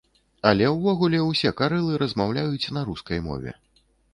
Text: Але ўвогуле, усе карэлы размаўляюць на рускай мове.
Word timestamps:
Але 0.51 0.69
ўвогуле, 0.75 1.19
усе 1.31 1.51
карэлы 1.61 2.01
размаўляюць 2.05 2.71
на 2.79 2.89
рускай 2.89 3.25
мове. 3.29 3.57